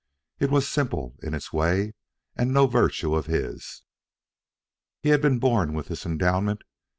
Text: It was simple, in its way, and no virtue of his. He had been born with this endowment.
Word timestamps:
It 0.39 0.49
was 0.49 0.67
simple, 0.67 1.15
in 1.21 1.35
its 1.35 1.53
way, 1.53 1.93
and 2.35 2.51
no 2.51 2.65
virtue 2.65 3.13
of 3.13 3.27
his. 3.27 3.83
He 5.03 5.09
had 5.09 5.21
been 5.21 5.37
born 5.37 5.75
with 5.75 5.89
this 5.89 6.07
endowment. 6.07 6.63